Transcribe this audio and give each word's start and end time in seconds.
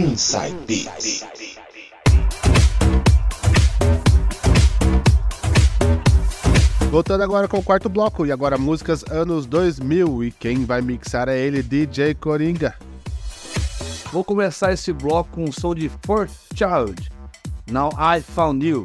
Inside 0.00 0.56
Beats. 0.66 1.26
Voltando 6.90 7.22
agora 7.22 7.46
com 7.46 7.58
o 7.58 7.62
quarto 7.62 7.90
bloco, 7.90 8.24
e 8.24 8.32
agora 8.32 8.56
músicas 8.56 9.04
anos 9.10 9.44
2000, 9.44 10.24
e 10.24 10.30
quem 10.30 10.64
vai 10.64 10.80
mixar 10.80 11.28
é 11.28 11.38
ele, 11.38 11.62
DJ 11.62 12.14
Coringa. 12.14 12.74
Vou 14.10 14.24
começar 14.24 14.72
esse 14.72 14.90
bloco 14.90 15.28
com 15.32 15.44
um 15.44 15.52
som 15.52 15.74
de 15.74 15.90
Fourth 16.06 16.32
Child, 16.54 17.10
Now 17.70 17.90
I 17.90 18.22
Found 18.22 18.66
You. 18.66 18.82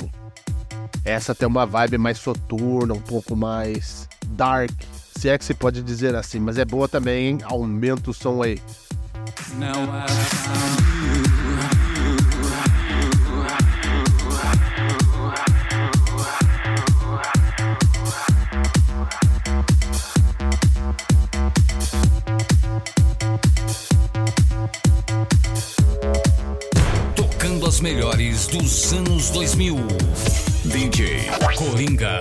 Essa 1.05 1.33
tem 1.33 1.47
uma 1.47 1.65
vibe 1.65 1.97
mais 1.97 2.17
soturna, 2.17 2.93
um 2.93 2.99
pouco 2.99 3.37
mais 3.37 4.09
dark, 4.31 4.69
se 5.17 5.29
é 5.29 5.37
que 5.37 5.45
se 5.45 5.53
pode 5.53 5.81
dizer 5.81 6.13
assim, 6.13 6.41
mas 6.41 6.57
é 6.57 6.65
boa 6.65 6.89
também, 6.89 7.27
hein? 7.27 7.37
Aumenta 7.45 8.11
o 8.11 8.13
som 8.13 8.43
aí. 8.43 8.61
Now 9.57 9.85
I 9.85 10.07
found 10.07 10.99
you. 10.99 11.04
2000. 29.35 29.75
DJ 30.71 31.27
Coringa. 31.57 32.14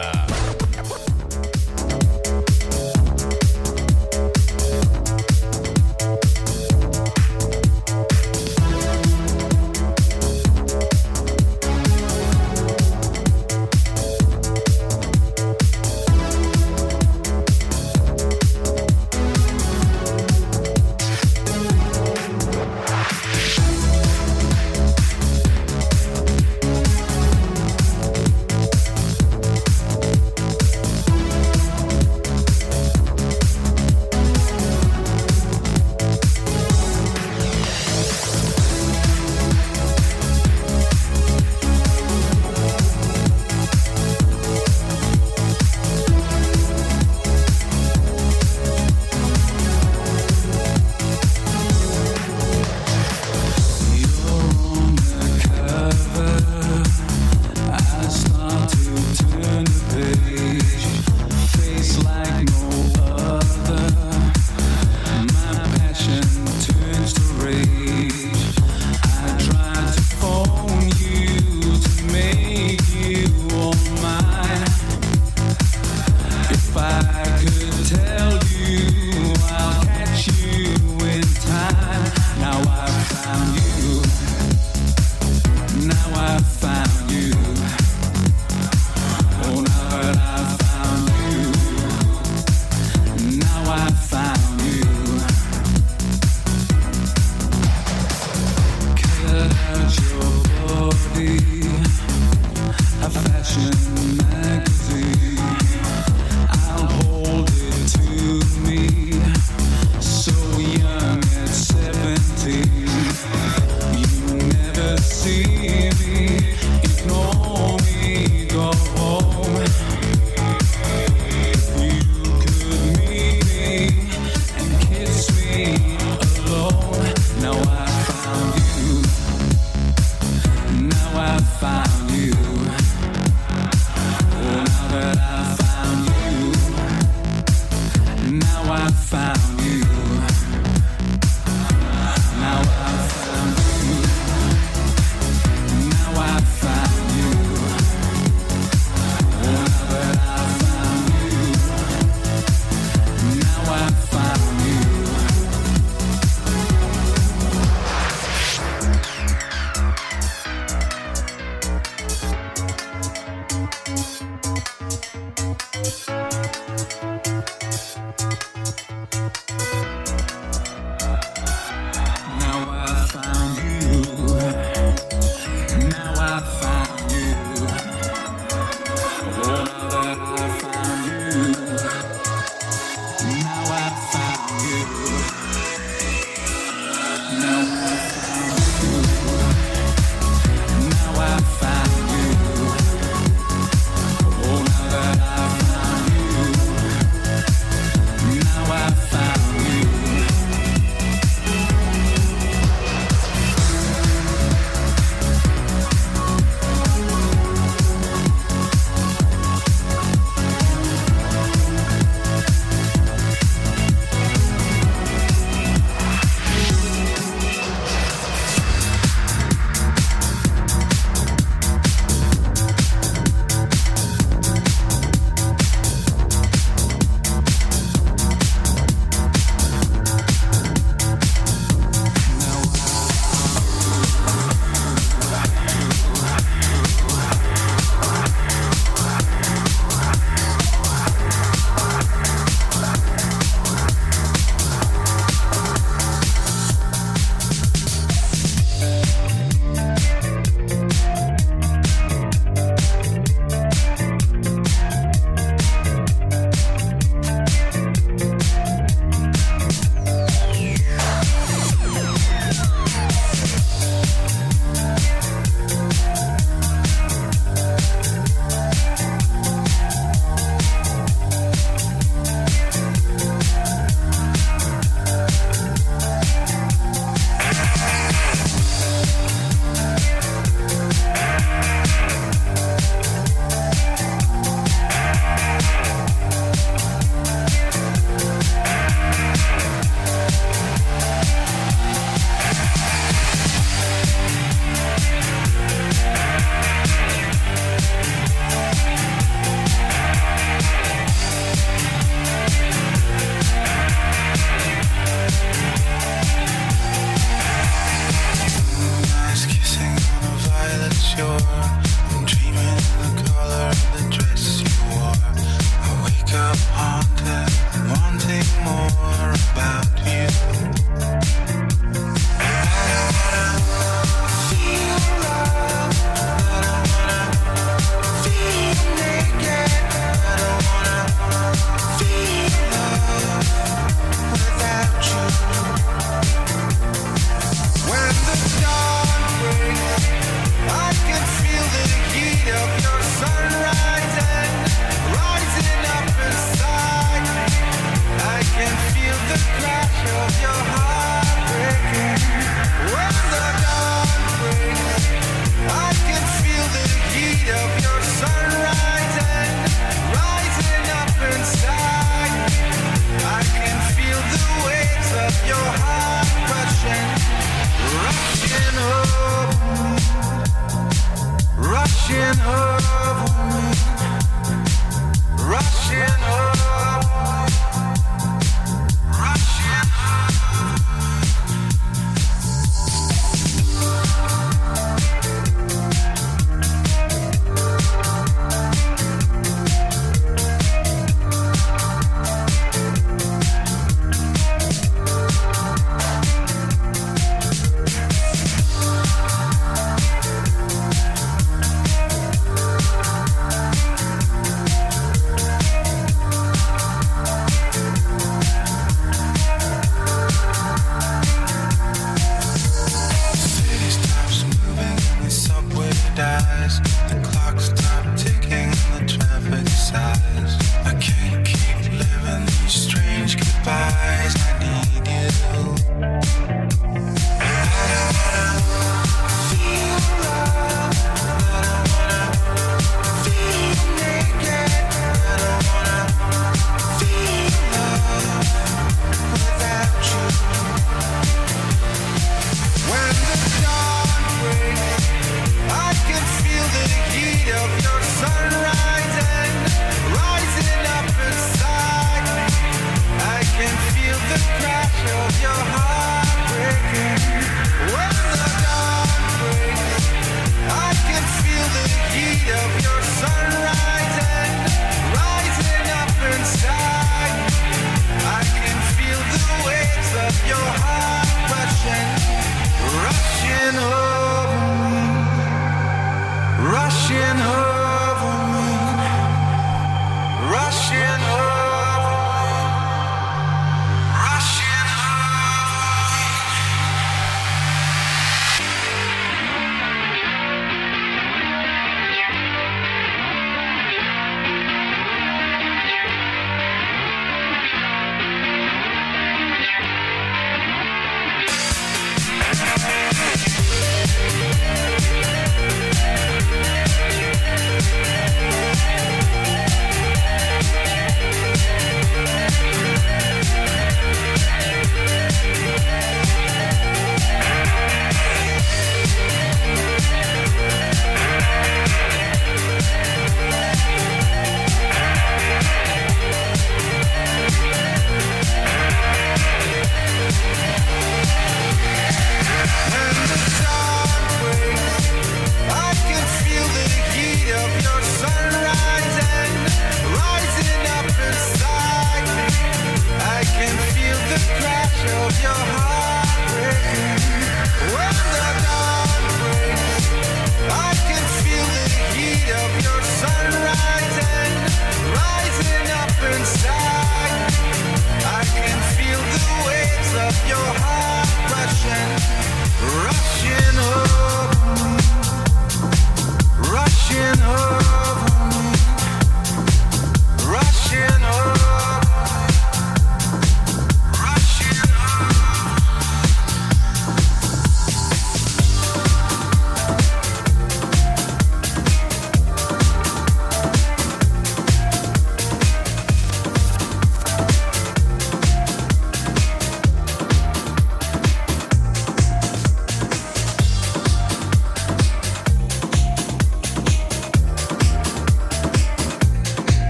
Russian 371.57 372.37
hope, 372.39 372.64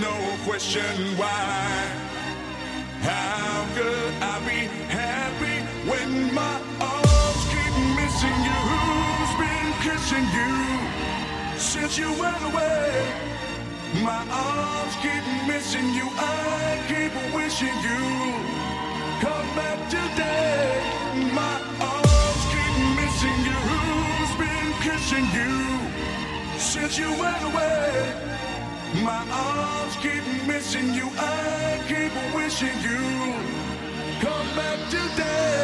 no 0.00 0.14
question 0.44 1.16
why. 1.16 2.08
How 3.02 3.66
could 3.74 4.12
I 4.22 4.38
be 4.46 4.60
happy 4.86 5.58
when 5.90 6.32
my 6.34 6.56
arms 6.80 7.42
keep 7.52 7.74
missing 7.98 8.38
you? 8.48 8.58
Who's 8.70 9.32
been 9.42 9.70
kissing 9.86 10.26
you 10.38 11.58
since 11.58 11.98
you 11.98 12.10
went 12.22 12.42
away? 12.50 13.12
My 14.02 14.22
arms 14.30 14.94
keep 15.02 15.24
missing 15.46 15.88
you. 15.94 16.06
I 16.18 16.82
keep 16.90 17.12
wishing 17.34 17.76
you 17.88 18.02
come 19.20 19.48
back 19.56 19.78
today. 19.90 20.80
My 21.32 21.56
arms 21.80 22.42
keep 22.54 22.74
missing 23.00 23.38
you. 23.48 23.58
Who's 23.70 24.32
been 24.42 24.68
kissing 24.86 25.26
you 25.38 26.58
since 26.58 26.98
you 26.98 27.10
went 27.18 27.42
away? 27.50 28.37
My 28.94 29.24
arms 29.30 29.96
keep 29.96 30.24
missing 30.46 30.94
you, 30.94 31.10
I 31.18 31.78
keep 31.86 32.34
wishing 32.34 32.80
you 32.82 33.34
come 34.20 34.56
back 34.56 34.78
today. 34.90 35.57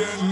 Imagine 0.00 0.29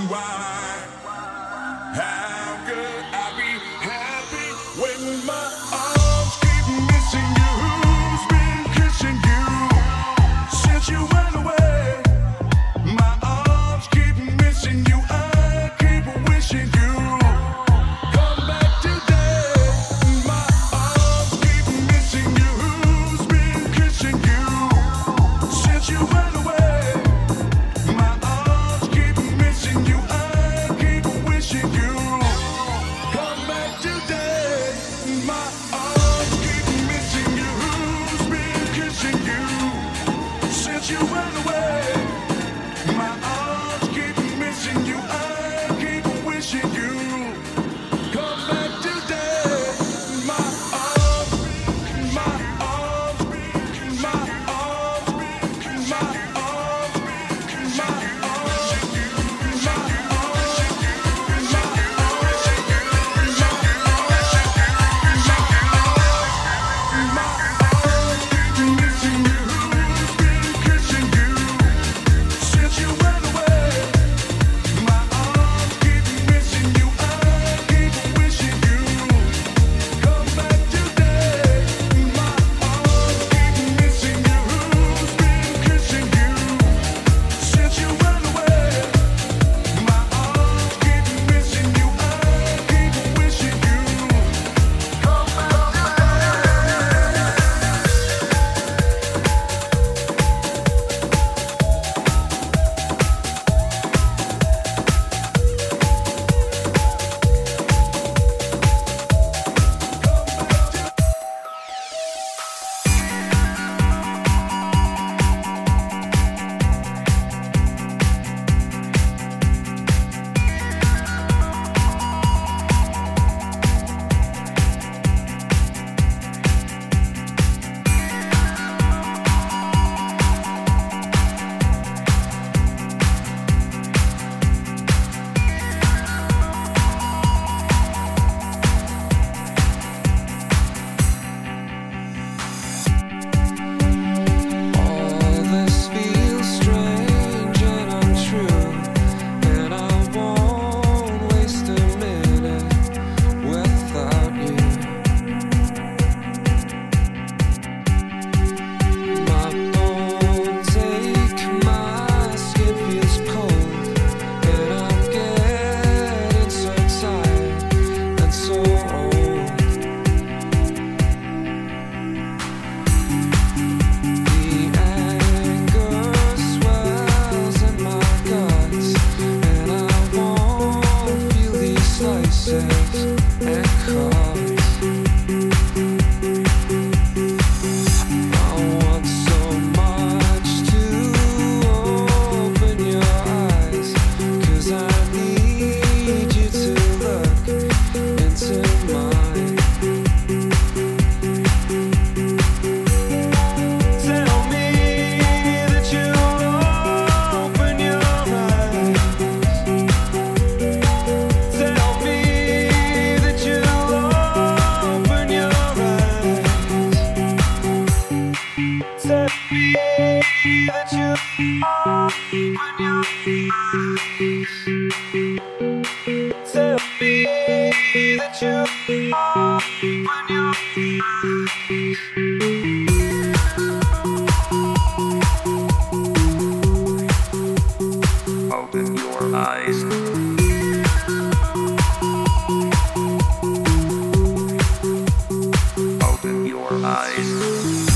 our 246.71 246.85
eyes. 246.85 247.88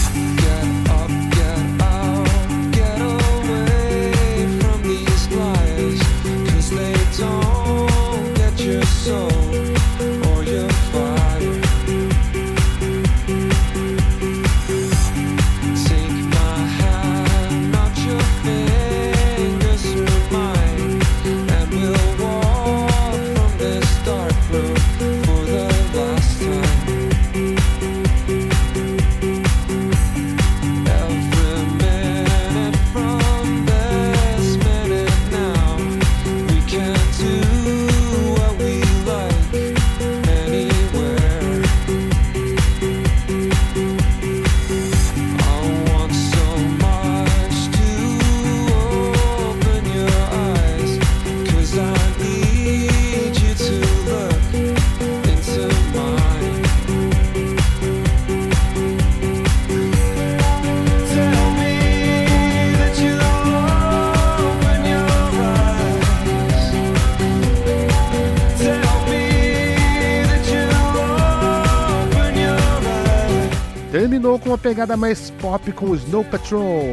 Pegada 74.62 74.96
mais 74.96 75.30
pop 75.40 75.70
com 75.72 75.86
o 75.86 75.96
Snow 75.96 76.24
Patrol. 76.24 76.84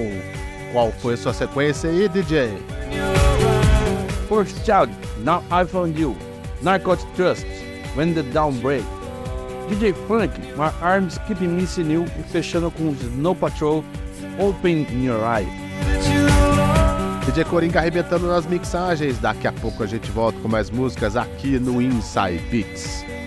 Qual 0.73 0.91
foi 0.93 1.13
a 1.13 1.17
sua 1.17 1.33
sequência 1.33 1.89
aí, 1.89 2.09
DJ? 2.09 2.49
First 4.27 4.57
Child, 4.65 4.91
Now 5.23 5.43
I 5.51 5.65
Found 5.67 5.99
You, 5.99 6.17
Narcotic 6.61 7.07
Trust, 7.15 7.45
When 7.95 8.13
the 8.13 8.23
Down 8.23 8.53
Break, 8.53 8.85
DJ 9.69 9.93
Funk, 10.07 10.39
My 10.57 10.71
Arms 10.81 11.19
Keep 11.27 11.47
Missing 11.47 11.91
You 11.91 12.05
e 12.19 12.23
fechando 12.23 12.71
com 12.71 12.89
Snow 12.89 13.35
Patrol, 13.35 13.83
Open 14.39 14.87
Your 15.03 15.21
Eye. 15.23 15.47
DJ 17.25 17.45
Coringa 17.45 17.79
arrebentando 17.79 18.27
nas 18.27 18.47
mixagens. 18.47 19.19
Daqui 19.19 19.47
a 19.47 19.51
pouco 19.51 19.83
a 19.83 19.85
gente 19.85 20.09
volta 20.09 20.39
com 20.39 20.47
mais 20.47 20.71
músicas 20.71 21.15
aqui 21.15 21.59
no 21.59 21.79
Inside 21.79 22.39
Beats. 22.49 23.18